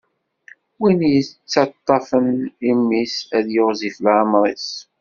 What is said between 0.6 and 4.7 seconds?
Win yettaṭṭafen imi-s, ad yiɣzif leɛmeṛ-is.